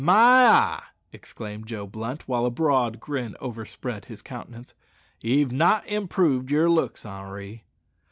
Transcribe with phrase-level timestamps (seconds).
[0.03, 4.73] "My eye!" exclaimed Joe Blunt, while a broad grin overspread his countenance,
[5.19, 7.63] "ye've not improved yer looks, Henri."